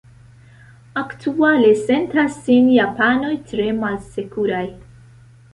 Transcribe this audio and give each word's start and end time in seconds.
Aktuale 1.01 1.69
sentas 1.81 2.39
sin 2.47 2.73
japanoj 2.79 3.33
tre 3.53 3.71
malsekuraj. 3.85 4.67